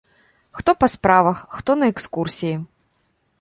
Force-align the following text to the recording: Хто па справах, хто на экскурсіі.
Хто 0.59 0.73
па 0.83 0.87
справах, 0.93 1.43
хто 1.57 1.77
на 1.83 1.91
экскурсіі. 1.93 2.55